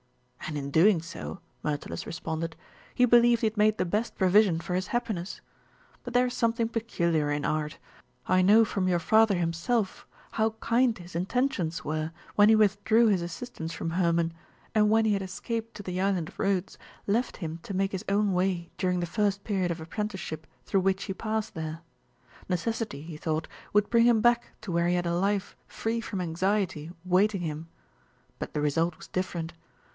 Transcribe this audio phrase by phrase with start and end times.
[0.47, 2.57] "And in doing so," Myrtilus responded,
[2.95, 5.39] "he believed he had made the best provision for his happiness.
[6.03, 7.77] But there is something peculiar in art.
[8.27, 13.21] I know from your father himself how kind his intentions were when he withdrew his
[13.21, 14.33] assistance from Hermon,
[14.75, 16.77] and when he had escaped to the island of Rhodes,
[17.07, 21.03] left him to make his own way during the first period of apprenticeship through which
[21.03, 21.79] he passed there.
[22.49, 26.19] Necessity, he thought, would bring him back to where he had a life free from
[26.19, 27.69] anxiety awaiting him.
[28.39, 29.53] But the result was different.